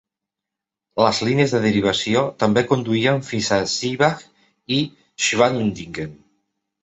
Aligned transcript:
Les 1.01 1.17
línies 1.27 1.51
de 1.55 1.59
derivació 1.65 2.23
també 2.43 2.63
conduïen 2.71 3.21
fins 3.27 3.49
a 3.57 3.59
Seebach 3.73 4.25
i 4.77 4.79
Schwamendingen. 5.27 6.17